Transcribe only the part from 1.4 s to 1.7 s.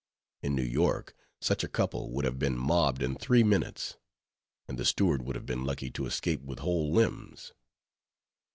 a